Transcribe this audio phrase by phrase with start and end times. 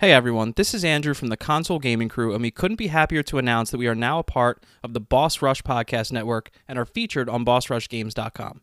[0.00, 3.24] Hey everyone, this is Andrew from the Console Gaming Crew, and we couldn't be happier
[3.24, 6.78] to announce that we are now a part of the Boss Rush Podcast Network and
[6.78, 8.60] are featured on BossRushGames.com.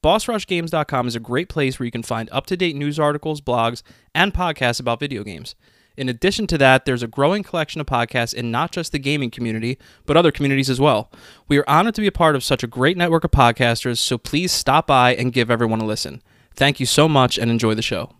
[0.00, 3.82] BossRushGames.com is a great place where you can find up to date news articles, blogs,
[4.14, 5.56] and podcasts about video games.
[5.96, 9.32] In addition to that, there's a growing collection of podcasts in not just the gaming
[9.32, 9.76] community,
[10.06, 11.10] but other communities as well.
[11.48, 14.18] We are honored to be a part of such a great network of podcasters, so
[14.18, 16.22] please stop by and give everyone a listen.
[16.54, 18.12] Thank you so much and enjoy the show.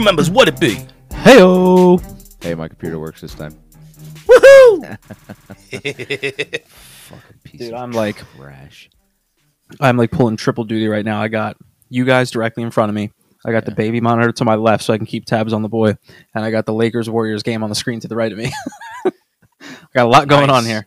[0.00, 0.76] Crew members, what it be?
[1.10, 2.00] Heyo!
[2.42, 3.52] Hey, my computer works this time.
[4.26, 4.98] Woohoo!
[6.64, 8.88] Fucking piece Dude, of I'm like- trash.
[9.78, 11.20] I'm like pulling triple duty right now.
[11.22, 11.56] I got
[11.90, 13.12] you guys directly in front of me.
[13.44, 15.68] I got the baby monitor to my left so I can keep tabs on the
[15.68, 15.96] boy.
[16.34, 18.52] And I got the Lakers Warriors game on the screen to the right of me.
[19.04, 19.12] I
[19.94, 20.56] got a lot going Nice.
[20.56, 20.86] on here.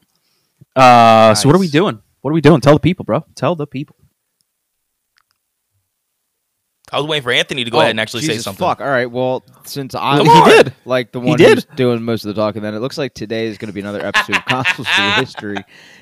[0.76, 2.02] Uh, So, what are we doing?
[2.22, 2.60] What are we doing?
[2.62, 3.24] Tell the people, bro.
[3.36, 3.96] Tell the people.
[6.94, 8.60] I was waiting for Anthony to go Oh, ahead and oh, actually say something.
[8.66, 8.80] Fuck.
[8.82, 9.10] All right.
[9.10, 10.74] Well, since I'm He did.
[10.86, 11.56] like the He one did.
[11.56, 13.80] who's doing most of the talking, then it looks like today is going to be
[13.82, 15.58] another episode of Consoles Through History,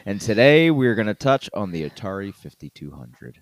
[0.06, 3.42] and today we're going to touch on the Atari 5200.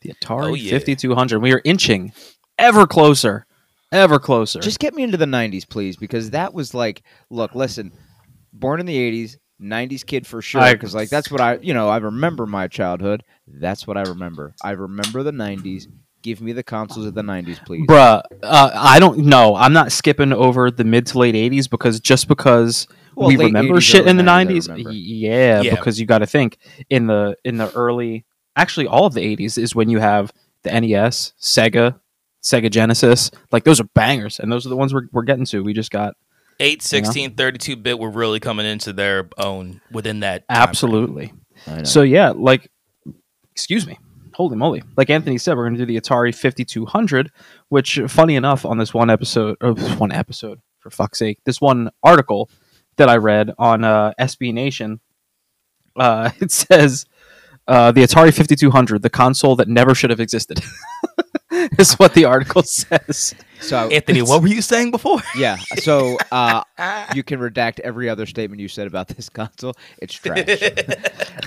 [0.00, 0.72] The Atari Oh, yeah.
[0.72, 1.38] 5200.
[1.38, 2.12] We are inching
[2.58, 3.46] ever closer,
[3.92, 4.58] ever closer.
[4.60, 7.92] Just get me into the 90s, please, because that was like, look, listen,
[8.52, 11.88] born in the 80s, 90s kid for sure, because like that's what I, you know,
[11.88, 13.22] I remember my childhood.
[13.46, 14.54] That's what I remember.
[14.64, 15.86] I remember the 90s.
[16.22, 17.86] Give me the consoles of the 90s, please.
[17.86, 19.56] Bruh, uh, I don't know.
[19.56, 23.74] I'm not skipping over the mid to late 80s because just because Well, we remember
[23.74, 25.70] 80s, shit in the 90s, 90s, yeah, Yeah.
[25.74, 28.24] because you got to think in the in the early,
[28.56, 31.98] actually all of the 80s is when you have the NES, Sega,
[32.42, 35.62] Sega Genesis, like those are bangers, and those are the ones we're, we're getting to.
[35.62, 36.14] We just got
[36.60, 40.46] 8, 16, 32 bit were really coming into their own within that.
[40.48, 41.32] time absolutely.
[41.66, 41.82] I.
[41.82, 42.70] So yeah, like,
[43.52, 43.98] excuse me,
[44.42, 44.82] holy moly!
[44.96, 47.30] Like Anthony said, we're going to do the Atari 5200,
[47.68, 51.90] which, funny enough, on this one episode, or one episode, for fuck's sake, this one
[52.02, 52.50] article
[52.96, 54.98] that I read on uh, SB Nation,
[55.94, 57.06] uh, it says
[57.68, 60.60] uh, the Atari 5200, the console that never should have existed,
[61.78, 63.34] is what the article says.
[63.60, 65.20] so Anthony, what were you saying before?
[65.36, 66.62] yeah, so uh,
[67.14, 69.74] you can redact every other statement you said about this console.
[70.00, 70.46] It's trash.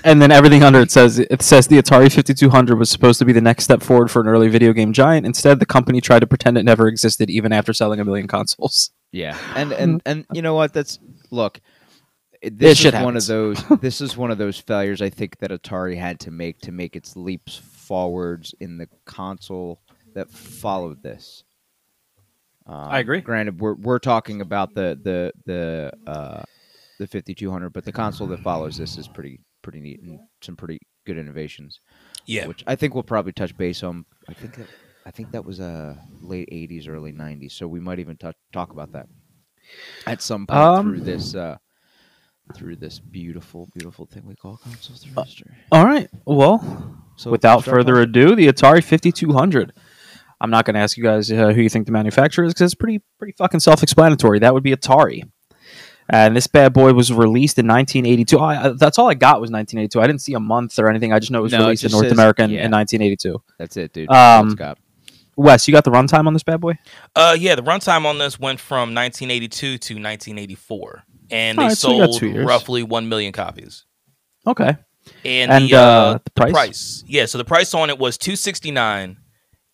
[0.03, 3.33] And then everything under it says it says the Atari 5200 was supposed to be
[3.33, 5.25] the next step forward for an early video game giant.
[5.25, 8.91] Instead, the company tried to pretend it never existed, even after selling a million consoles.
[9.11, 10.73] yeah, and and and you know what?
[10.73, 10.99] That's
[11.31, 11.59] look.
[12.41, 13.29] This shit is one happens.
[13.29, 13.35] of
[13.67, 13.79] those.
[13.79, 16.95] This is one of those failures I think that Atari had to make to make
[16.95, 19.81] its leaps forwards in the console
[20.15, 21.43] that followed this.
[22.67, 23.21] Um, I agree.
[23.21, 26.43] Granted, we're we're talking about the the the uh,
[26.99, 30.79] the 5200, but the console that follows this is pretty pretty neat and some pretty
[31.05, 31.79] good innovations.
[32.25, 32.47] yeah.
[32.47, 34.05] which I think we'll probably touch base on.
[34.27, 34.67] I think that
[35.05, 38.71] I think that was uh, late '80s, early '90s, so we might even touch, talk
[38.71, 39.07] about that
[40.07, 41.57] at some point Um, through this uh,
[42.55, 45.51] through this beautiful, beautiful thing we call console through history.
[45.71, 46.09] All right.
[46.25, 49.73] Well, So without further off- ado, the Atari 5200.
[50.41, 52.73] I'm not going to ask you guys uh, who you think the manufacturer is because
[52.73, 54.39] it's pretty pretty fucking self-explanatory.
[54.39, 55.29] That would be Atari.
[56.07, 58.37] And this bad boy was released in 1982.
[58.37, 59.99] I, I, that's all I got was 1982.
[59.99, 61.11] I didn't see a month or anything.
[61.11, 62.65] I just know it was No, it released in North says- America in, yeah.
[62.65, 63.41] in 1982.
[63.57, 64.11] that's it, dude.
[64.11, 64.79] Um, Let's.
[65.37, 66.77] Wes, you got the runtime on this bad boy?
[67.15, 71.91] Uh, yeah, the runtime on this went from 1982 to 1984, and they Alright, so
[71.91, 72.45] we got sold two years.
[72.45, 73.83] roughly 1 million copies.
[74.47, 74.77] Okay.
[75.25, 77.03] And, And, the, uh, uh, the price?
[77.07, 79.17] Yeah, so the price on it was 269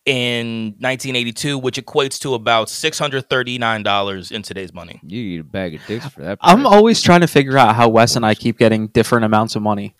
[0.04, 5.00] in 1982, which equates to about $639 in today's money.
[5.04, 6.38] You eat a bag of dicks for that.
[6.40, 9.62] I'm always trying to figure out how Wes and I keep getting different amounts of
[9.62, 9.94] money.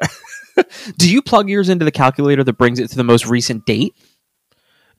[0.96, 3.94] Do you plug yours into the calculator that brings it to the most recent date?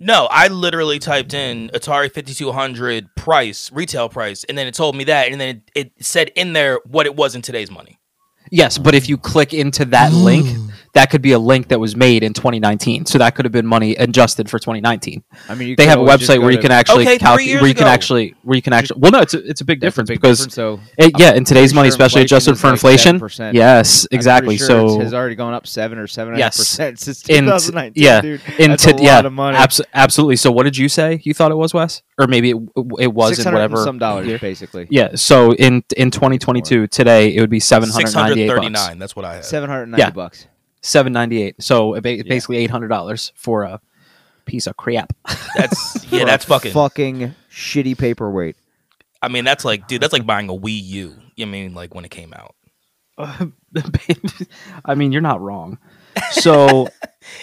[0.01, 5.03] No, I literally typed in Atari 5200 price, retail price, and then it told me
[5.05, 7.99] that, and then it, it said in there what it was in today's money.
[8.49, 10.47] Yes, but if you click into that link,
[10.93, 13.05] that could be a link that was made in 2019.
[13.05, 15.23] So that could have been money adjusted for 2019.
[15.47, 17.67] I mean, you They have a website where you can actually Okay, three calculate, where
[17.69, 18.99] you can actually, where you can actually.
[18.99, 21.13] Well, no, it's a, it's a big That's a difference big because difference, so it,
[21.19, 23.19] yeah, in today's money, sure especially adjusted for like inflation.
[23.19, 23.53] 7%.
[23.53, 24.57] Yes, I'm exactly.
[24.57, 26.57] pretty sure it's- so has already gone up seven or seven and a half Yes.
[26.57, 28.03] percent since in 2019.
[28.03, 28.41] yeah, dude.
[28.57, 29.57] in That's to- a lot yeah, of money.
[29.57, 30.35] abso- absolutely.
[30.37, 31.19] So what did you say?
[31.23, 32.57] You thought it was Wes, or maybe it,
[32.99, 34.39] it was in whatever some dollars, year?
[34.39, 34.87] basically.
[34.89, 35.15] Yeah.
[35.15, 38.95] So in in 2022 today, it would be 798 bucks.
[38.99, 39.45] that's what I had.
[39.45, 40.09] Seven hundred ninety Yeah.
[40.09, 40.47] bucks.
[40.81, 41.61] 798.
[41.61, 43.81] So basically 800 dollars for a
[44.45, 45.13] piece of crap.
[45.55, 46.71] That's yeah, that's fucking.
[46.71, 48.55] fucking shitty paperweight.
[49.21, 51.15] I mean, that's like, dude, that's like buying a Wii U.
[51.35, 52.55] You mean like when it came out?
[54.85, 55.77] I mean, you're not wrong.
[56.31, 56.89] So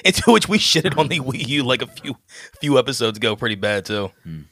[0.04, 2.16] Into which we shitted on the Wii U like a few
[2.60, 4.10] few episodes ago, pretty bad too.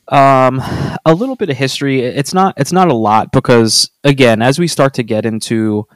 [0.09, 0.61] um
[1.05, 4.67] a little bit of history it's not it's not a lot because again as we
[4.67, 5.87] start to get into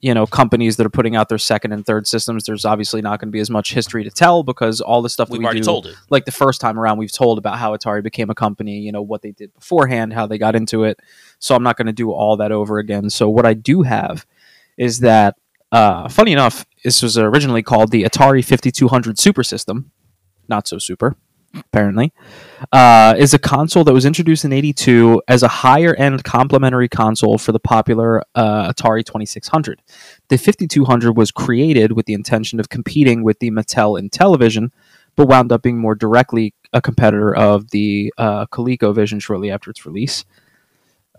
[0.00, 3.18] you know companies that are putting out their second and third systems there's obviously not
[3.18, 5.60] going to be as much history to tell because all the stuff We've we already
[5.60, 5.94] do, told it.
[6.10, 9.02] like the first time around we've told about how atari became a company you know
[9.02, 11.00] what they did beforehand how they got into it.
[11.38, 13.10] So i'm not going to do all that over again.
[13.10, 14.26] So what i do have
[14.76, 15.36] is that
[15.72, 19.90] uh, funny enough this was originally called the atari 5200 super system.
[20.48, 21.16] Not so super
[21.60, 22.12] apparently
[22.72, 27.38] uh, is a console that was introduced in 82 as a higher end complementary console
[27.38, 29.82] for the popular uh, Atari 2600.
[30.28, 34.70] The 5200 was created with the intention of competing with the Mattel Intellivision,
[35.16, 39.86] but wound up being more directly a competitor of the uh, ColecoVision shortly after its
[39.86, 40.24] release.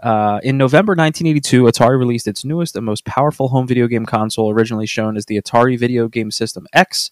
[0.02, 4.52] Uh, in November 1982, Atari released its newest and most powerful home video game console,
[4.52, 7.10] originally shown as the Atari Video Game System X,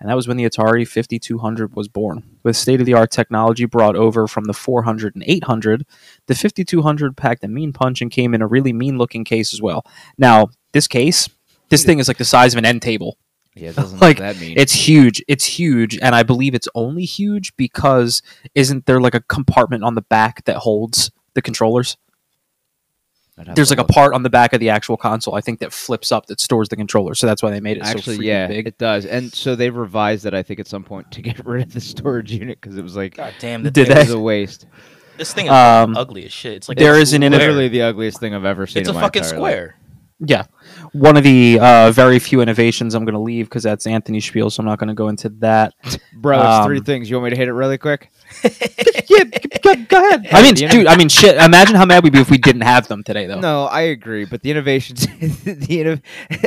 [0.00, 2.22] and that was when the Atari 5200 was born.
[2.42, 5.86] With state of the art technology brought over from the 400 and 800,
[6.26, 9.60] the 5200 packed a mean punch and came in a really mean looking case as
[9.60, 9.84] well.
[10.16, 11.28] Now, this case,
[11.68, 13.18] this thing is like the size of an end table.
[13.54, 14.54] Yeah, it like that mean.
[14.56, 15.22] It's huge.
[15.28, 15.98] It's huge.
[15.98, 18.22] And I believe it's only huge because
[18.54, 21.98] isn't there like a compartment on the back that holds the controllers?
[23.40, 25.40] I'd have There's to like a part on the back of the actual console, I
[25.40, 27.14] think, that flips up that stores the controller.
[27.14, 28.66] So that's why they made it Actually, freaking yeah, big.
[28.66, 29.06] it does.
[29.06, 31.80] And so they revised it, I think, at some point to get rid of the
[31.80, 34.66] storage unit because it was like God damn, the Did it was a waste.
[35.16, 36.52] this thing is Um, ugly as shit.
[36.54, 37.38] It's like there is an square.
[37.38, 38.80] Literally the ugliest thing I've ever seen.
[38.82, 39.52] It's in a my fucking entire life.
[39.52, 39.76] square.
[40.22, 40.44] Yeah.
[40.92, 44.50] One of the uh, very few innovations I'm going to leave because that's Anthony Spiel,
[44.50, 45.72] so I'm not going to go into that.
[46.14, 47.08] Bro, it's three Um, things.
[47.08, 48.10] You want me to hit it really quick?
[49.08, 49.24] yeah,
[49.62, 50.28] go, go ahead.
[50.32, 51.36] I mean, dude, I mean, shit.
[51.36, 53.40] Imagine how mad we'd be if we didn't have them today, though.
[53.40, 55.06] No, I agree, but the innovations,
[55.44, 56.00] the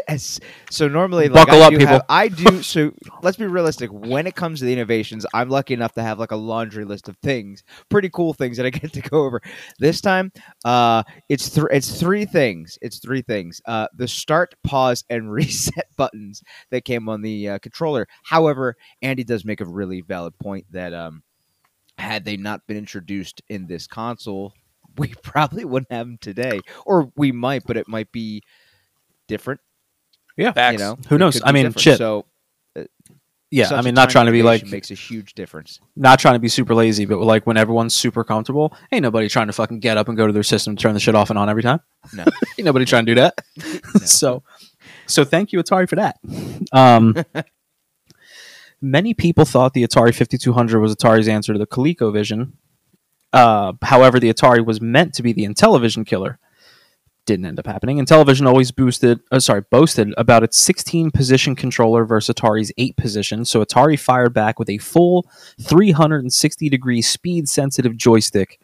[0.08, 1.94] inno- so normally, like, Buckle I up, do people.
[1.94, 2.62] have- I do.
[2.74, 2.92] So
[3.22, 3.92] let's be realistic.
[3.92, 7.08] When it comes to the innovations, I'm lucky enough to have like a laundry list
[7.10, 9.42] of things, pretty cool things that I get to go over.
[9.80, 10.32] This time,
[10.66, 11.70] uh, it's three.
[11.72, 12.80] It's three things.
[12.82, 13.62] It's three things.
[13.66, 16.42] Uh, the start, pause, and reset buttons
[16.72, 18.08] that came on the uh, controller.
[18.24, 21.22] However, Andy does make a really valid point that um,
[21.98, 24.54] had they not been introduced in this console,
[24.98, 28.44] we probably wouldn't have them today, or we might, but it might be
[29.28, 29.60] different.
[30.54, 30.74] Facts.
[30.74, 31.42] You know, Who It knows?
[31.44, 31.82] I mean, meing, different.
[31.82, 31.98] shit.
[32.00, 32.26] So
[33.52, 35.80] Yeah, I mean, not trying to be like, innovation makes a huge difference.
[35.96, 39.46] not trying to be super lazy, but like when everyone's super comfortable, ain't nobody trying
[39.46, 41.38] to fucking get up and go to their system, to turn the shit off and
[41.38, 41.80] on every time.
[42.14, 42.24] No.
[42.58, 43.36] ain't nobody trying to do that.
[44.08, 44.42] so,
[45.06, 46.18] so thank you Atari for that.
[46.72, 47.16] Um,
[48.84, 52.52] many people thought the Atari 5200 was Atari's answer to the ColecoVision.
[53.32, 56.38] Uh, however, the Atari was meant to be the Intellivision killer.
[57.26, 57.98] Didn't end up happening.
[57.98, 63.46] Intellivision always boosted, uh, sorry, boasted about its 16 position controller versus Atari's 8 position.
[63.46, 65.26] So Atari fired back with a full
[65.62, 68.60] 360 degree speed sensitive joystick,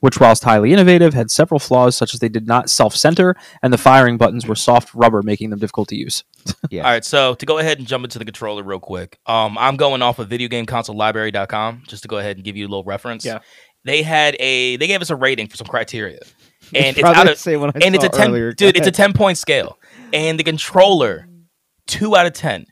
[0.00, 3.72] which, whilst highly innovative, had several flaws, such as they did not self center and
[3.72, 6.24] the firing buttons were soft rubber, making them difficult to use.
[6.70, 6.84] Yeah.
[6.84, 9.76] All right, so to go ahead and jump into the controller real quick, um, I'm
[9.76, 13.24] going off of videogameconsolelibrary.com just to go ahead and give you a little reference.
[13.24, 13.40] Yeah.
[13.84, 16.20] They had a they gave us a rating for some criteria,
[16.74, 18.52] and it's out of same one I and it's a ten earlier.
[18.52, 19.78] dude, it's a ten point scale,
[20.12, 21.26] and the controller
[21.86, 22.66] two out of ten.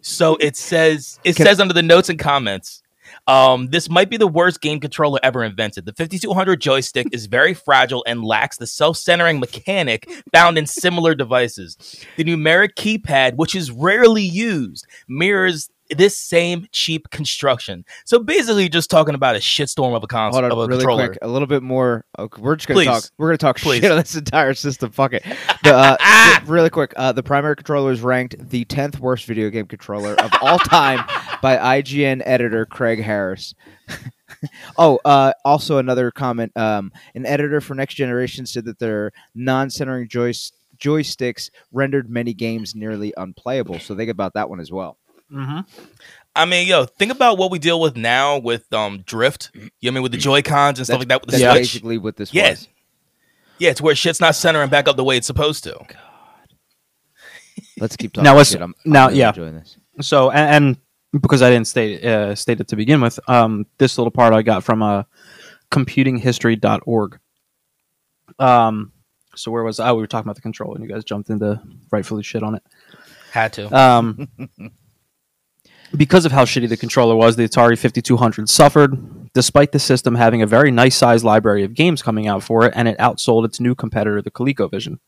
[0.00, 2.81] So it says it Can- says under the notes and comments.
[3.26, 5.86] Um, this might be the worst game controller ever invented.
[5.86, 11.76] The 5200 joystick is very fragile and lacks the self-centering mechanic found in similar devices.
[12.16, 17.84] The numeric keypad, which is rarely used, mirrors this same cheap construction.
[18.04, 21.08] So basically, just talking about a shitstorm of a console of a really controller.
[21.08, 22.04] quick, a little bit more.
[22.18, 22.86] Okay, we're just gonna Please.
[22.86, 23.04] talk.
[23.18, 23.80] We're gonna talk Please.
[23.80, 24.90] shit on this entire system.
[24.90, 25.24] Fuck it.
[25.64, 29.66] The, uh, really quick, uh, the primary controller is ranked the tenth worst video game
[29.66, 31.04] controller of all time
[31.42, 33.54] by IGN editor Craig Harris.
[34.78, 36.56] oh, uh, also another comment.
[36.56, 42.74] Um, an editor for Next Generation said that their non-centering joys- joysticks rendered many games
[42.74, 43.78] nearly unplayable.
[43.78, 44.96] So think about that one as well.
[45.32, 45.60] Mm-hmm.
[46.34, 49.50] I mean, yo, think about what we deal with now with um drift.
[49.54, 51.38] You know what I mean with the Joy Cons and stuff like that with the
[51.38, 51.62] That's Switch.
[51.72, 52.50] basically what this Yeah.
[52.50, 52.68] was.
[53.58, 55.72] Yeah, it's where shit's not centering back up the way it's supposed to.
[55.72, 55.96] God.
[57.78, 58.24] Let's keep talking.
[58.24, 58.60] Now let's- shit.
[58.62, 59.32] I'm, I'm now, really yeah.
[59.32, 59.76] this.
[60.00, 60.76] So, and,
[61.12, 64.32] and because I didn't state uh, state it to begin with, um, this little part
[64.32, 65.02] I got from uh,
[65.70, 67.18] computinghistory.org.
[68.38, 68.92] Um,
[69.36, 69.92] so where was I?
[69.92, 71.60] We were talking about the control, and you guys jumped into
[71.90, 72.62] rightfully shit on it.
[73.32, 73.74] Had to.
[73.78, 74.28] Um,
[75.96, 80.42] because of how shitty the controller was, the Atari 5200 suffered, despite the system having
[80.42, 83.60] a very nice sized library of games coming out for it, and it outsold its
[83.60, 84.98] new competitor, the ColecoVision.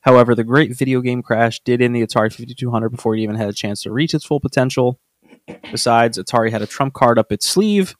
[0.00, 3.48] However, the great video game crash did in the Atari 5200 before it even had
[3.48, 4.98] a chance to reach its full potential.
[5.70, 7.96] Besides, Atari had a trump card up its sleeve,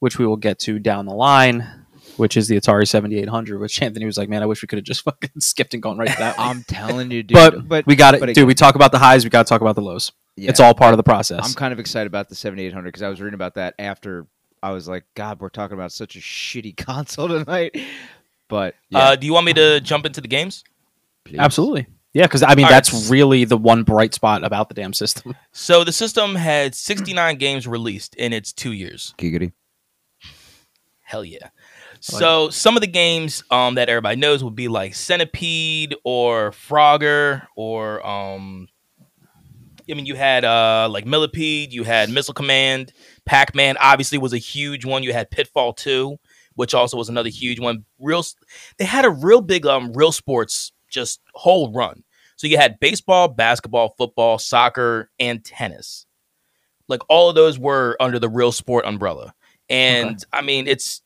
[0.00, 1.79] which we will get to down the line,
[2.16, 4.84] which is the Atari 7800, which Anthony was like, man, I wish we could have
[4.84, 6.34] just fucking skipped and gone right to that.
[6.38, 7.34] I'm telling you, dude.
[7.34, 8.20] but, but we got it.
[8.20, 10.12] but Dude, we talk about the highs, we got to talk about the lows.
[10.36, 11.46] yeah, It's all part of the process.
[11.46, 14.26] I'm kind of excited about the 7800 because I was reading about that after
[14.62, 17.76] I was like, God, we're talking about such a shitty console tonight.
[18.48, 20.64] But yeah, Uh, do you want me to jump into the games?
[21.24, 21.38] please.
[21.38, 21.86] Absolutely.
[22.12, 22.84] Yeah, because I mean, All right.
[22.84, 25.36] that's really the one bright spot about the damn system.
[25.52, 29.14] So the system had 69 games released in its two years.
[29.16, 29.52] Giggity.
[31.02, 31.48] Hell yeah.
[32.00, 37.46] So some of the games um, that everybody knows would be like Centipede or Frogger
[37.56, 38.68] or um,
[39.88, 42.92] I mean you had uh, like Millipede, you had Missile Command,
[43.26, 45.02] Pac Man obviously was a huge one.
[45.02, 46.16] You had Pitfall 2,
[46.54, 47.84] which also was another huge one.
[47.98, 48.24] Real
[48.78, 52.02] they had a real big um real sports just whole run.
[52.36, 56.06] So you had baseball, basketball, football, soccer, and tennis.
[56.88, 59.34] Like all of those were under the real sport umbrella.
[59.68, 61.02] And I mean, it's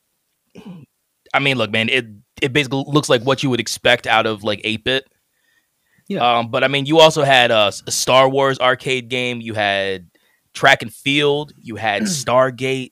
[1.33, 2.05] I mean, look, man, it
[2.41, 5.07] it basically looks like what you would expect out of like 8-bit.
[6.07, 6.37] Yeah.
[6.37, 10.09] Um, but I mean, you also had a, a Star Wars arcade game, you had
[10.53, 12.91] track and field, you had Stargate.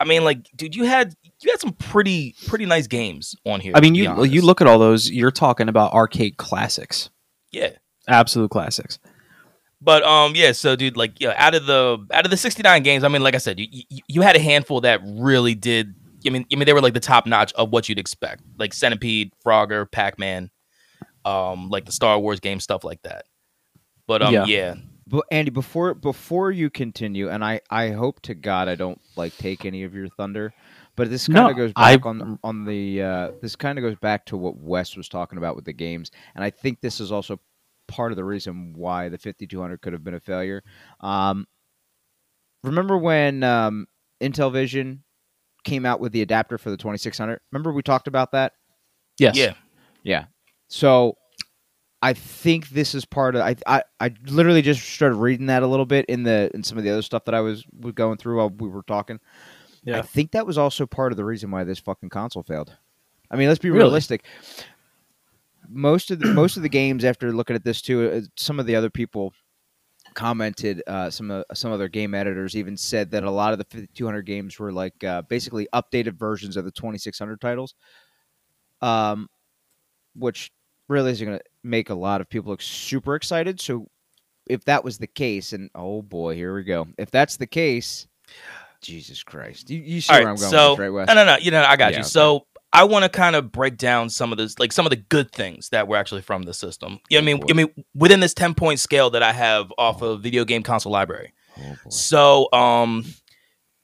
[0.00, 3.72] I mean, like, dude, you had you had some pretty pretty nice games on here.
[3.74, 4.32] I mean, you honest.
[4.32, 5.10] you look at all those.
[5.10, 7.10] You're talking about arcade classics,
[7.52, 7.70] yeah.
[8.08, 8.98] absolute classics.
[9.80, 10.52] But um, yeah.
[10.52, 13.22] So, dude, like, yeah, out of the out of the sixty nine games, I mean,
[13.22, 15.94] like I said, you, you you had a handful that really did.
[16.26, 18.72] I mean, I mean, they were like the top notch of what you'd expect, like
[18.72, 20.50] Centipede, Frogger, Pac Man,
[21.24, 23.26] um, like the Star Wars game, stuff like that.
[24.06, 24.46] But um, Yeah.
[24.46, 24.74] yeah,
[25.06, 29.36] But Andy, before before you continue, and I I hope to God I don't like
[29.38, 30.52] take any of your thunder,
[30.96, 33.82] but this kind No, of goes I- back on on the uh, this kind of
[33.82, 37.00] goes back to what Wes was talking about with the games, and I think this
[37.00, 37.40] is also
[37.88, 40.62] part of the reason why the 5200 could have been a failure.
[41.00, 41.46] Um,
[42.62, 43.86] remember when um,
[44.22, 45.00] Intellivision
[45.64, 47.40] came out with the adapter for the 2600?
[47.52, 48.52] Remember we talked about that?
[49.18, 49.36] Yes.
[49.36, 49.54] yeah.
[50.02, 50.24] Yeah.
[50.68, 51.16] So
[52.02, 55.66] I think this is part of I I, I literally just started reading that a
[55.66, 58.18] little bit in the in some of the other stuff that I was, was going
[58.18, 59.20] through while we were talking.
[59.84, 59.98] Yeah.
[59.98, 62.76] I think that was also part of the reason why this fucking console failed.
[63.30, 63.84] I mean, let's be Really?
[63.84, 64.24] realistic.
[65.68, 68.66] Most of the most of the games after looking at this too, uh, some of
[68.66, 69.32] the other people
[70.14, 70.82] commented.
[70.86, 74.22] Uh, some uh, some other game editors even said that a lot of the 5200
[74.22, 77.74] games were like uh, basically updated versions of the 2600 titles.
[78.80, 79.28] Um,
[80.14, 80.52] which
[80.88, 83.60] really is going to make a lot of people look super excited.
[83.60, 83.88] So
[84.46, 86.86] if that was the case, and oh boy, here we go.
[86.98, 88.06] If that's the case,
[88.80, 91.08] Jesus Christ, you, you see All where right, I'm going so with right, Wes?
[91.08, 91.36] no, no, no.
[91.36, 92.02] You know, I got Yeah, you.
[92.02, 92.08] okay.
[92.10, 94.96] So I want to kind of break down some of this, like some of the
[94.96, 96.98] good things that were actually from the system.
[97.08, 97.50] You know what I Oh, mean?
[97.50, 100.92] I mean, within this ten point scale that I have off of Video Game Console
[100.92, 101.32] Library.
[101.56, 101.76] Oh.
[101.88, 103.04] So, um,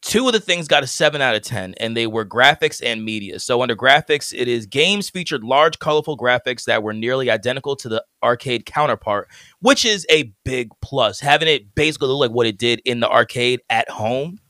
[0.02, 3.04] two of the things got a seven out of ten, and they were graphics and
[3.04, 3.38] media.
[3.38, 7.88] So under graphics, it is games featured large, colorful graphics that were nearly identical to
[7.88, 9.28] the arcade counterpart,
[9.60, 11.20] which is a big plus.
[11.20, 14.40] Having it basically look like what it did in the arcade at home,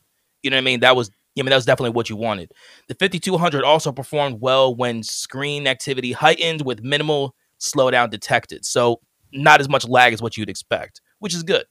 [0.43, 0.81] you know what I mean?
[0.81, 1.11] That was.
[1.39, 2.53] I mean, that was definitely what you wanted.
[2.89, 8.65] The 5200 also performed well when screen activity heightened with minimal slowdown detected.
[8.65, 9.01] So,
[9.33, 11.65] not as much lag as what you'd expect, which is good.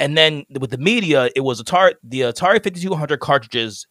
[0.00, 1.94] And then with the media, it was Atari.
[2.02, 3.86] The Atari 5200 cartridges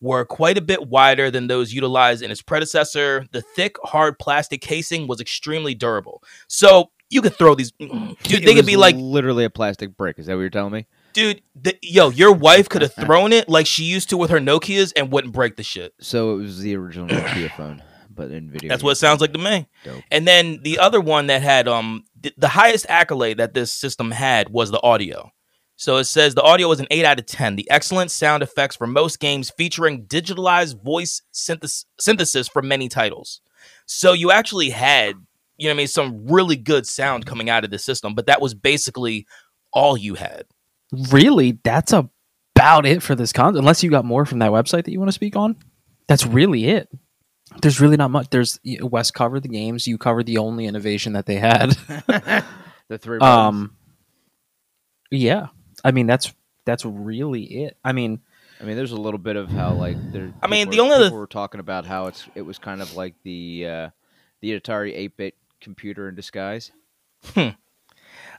[0.00, 3.24] were quite a bit wider than those utilized in its predecessor.
[3.32, 6.22] The thick, hard plastic casing was extremely durable.
[6.48, 8.44] So you could throw these, dude.
[8.44, 10.18] They could be like, literally a plastic brick.
[10.18, 10.86] Is that what you're telling me?
[11.14, 14.38] Dude, the, yo, your wife could have thrown it like she used to with her
[14.40, 15.94] Nokia's and wouldn't break the shit.
[16.00, 18.68] So it was the original Nokia phone, but in video.
[18.68, 19.66] That's what it sounds like to me.
[19.84, 20.02] Dope.
[20.10, 24.10] And then the other one that had um th- the highest accolade that this system
[24.10, 25.30] had was the audio.
[25.76, 27.56] So it says the audio was an 8 out of 10.
[27.56, 33.40] The excellent sound effects for most games featuring digitalized voice synthes- synthesis for many titles.
[33.86, 35.16] So you actually had,
[35.56, 38.26] you know what I mean, some really good sound coming out of the system, but
[38.26, 39.26] that was basically
[39.72, 40.44] all you had.
[41.10, 43.56] Really, that's about it for this con.
[43.56, 45.56] Unless you got more from that website that you want to speak on,
[46.06, 46.88] that's really it.
[47.60, 48.30] There's really not much.
[48.30, 49.86] There's Wes covered the games.
[49.86, 51.70] You covered the only innovation that they had.
[52.88, 53.18] the three.
[53.18, 53.22] buttons.
[53.22, 53.76] um,
[55.10, 55.48] yeah.
[55.84, 56.32] I mean, that's
[56.64, 57.76] that's really it.
[57.84, 58.20] I mean,
[58.60, 60.32] I mean, there's a little bit of how like there.
[60.42, 62.96] I mean, the only people other- were talking about how it's it was kind of
[62.96, 63.90] like the uh,
[64.40, 66.72] the Atari 8-bit computer in disguise.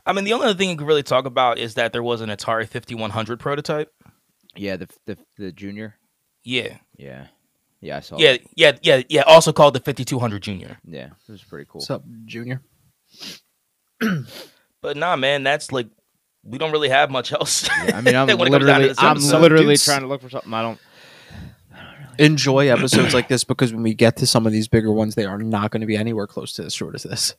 [0.05, 2.21] I mean, the only other thing you could really talk about is that there was
[2.21, 3.91] an Atari 5100 prototype.
[4.55, 5.95] Yeah, the the the junior.
[6.43, 6.77] Yeah.
[6.97, 7.27] Yeah,
[7.81, 8.17] yeah, I saw.
[8.17, 8.41] Yeah, that.
[8.55, 9.21] yeah, yeah, yeah.
[9.23, 10.77] Also called the 5200 Junior.
[10.85, 11.79] yeah, it was pretty cool.
[11.79, 12.61] what's up, Junior?
[14.81, 15.87] but nah, man, that's like
[16.43, 17.67] we don't really have much else.
[17.85, 19.41] Yeah, I mean, I'm when it comes down to literally, this I'm episode.
[19.41, 20.53] literally dudes- trying to look for something.
[20.53, 20.79] I don't.
[22.17, 25.25] Enjoy episodes like this because when we get to some of these bigger ones, they
[25.25, 27.35] are not going to be anywhere close to as short as this.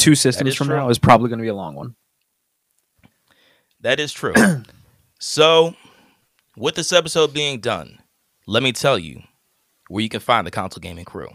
[0.00, 0.76] Two systems from true.
[0.76, 1.94] now is probably going to be a long one.
[3.80, 4.34] That is true.
[5.20, 5.74] so,
[6.56, 7.98] with this episode being done,
[8.46, 9.22] let me tell you
[9.88, 11.28] where you can find the Console Gaming Crew.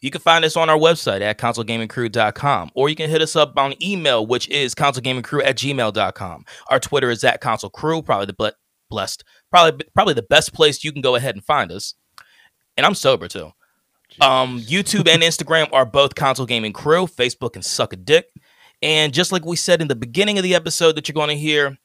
[0.00, 3.58] You can find us on our website at consolegamingcrew.com, or you can hit us up
[3.58, 6.44] on email, which is consolegamingcrew at gmail.com.
[6.70, 8.52] Our Twitter is at console crew, probably the ble-
[8.88, 11.94] blessed, probably probably the best place you can go ahead and find us.
[12.78, 13.52] And I'm sober too.
[14.20, 17.06] Um, YouTube and Instagram are both Console Gaming Crew.
[17.06, 18.30] Facebook can suck a dick.
[18.82, 21.36] And just like we said in the beginning of the episode that you're going to
[21.36, 21.76] hear,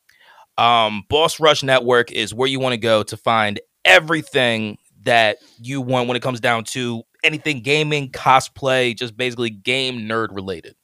[0.58, 5.82] um, Boss Rush Network is where you want to go to find everything that you
[5.82, 10.76] want when it comes down to anything gaming, cosplay, just basically game nerd related.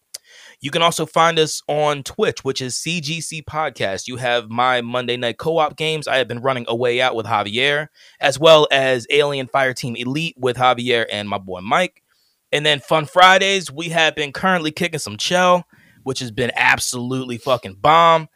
[0.62, 4.08] You can also find us on Twitch, which is CGC Podcast.
[4.08, 6.08] You have my Monday night co op games.
[6.08, 7.88] I have been running A Way Out with Javier,
[8.20, 12.04] as well as Alien Fireteam Elite with Javier and my boy Mike.
[12.52, 15.66] And then Fun Fridays, we have been currently kicking some shell,
[16.04, 18.30] which has been absolutely fucking bomb.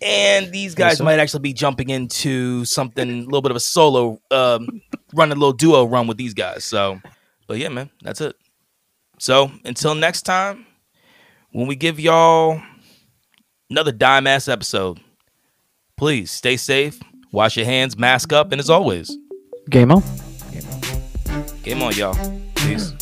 [0.00, 4.20] And these guys might actually be jumping into something a little bit of a solo,
[4.30, 6.62] um, running a little duo run with these guys.
[6.64, 7.00] So,
[7.48, 8.36] but yeah, man, that's it.
[9.18, 10.66] So until next time,
[11.54, 12.60] when we give y'all
[13.70, 14.98] another dime ass episode,
[15.96, 19.16] please stay safe, wash your hands, mask up, and as always,
[19.70, 20.02] Game on.
[21.62, 22.14] game on, y'all.
[22.56, 22.92] Peace.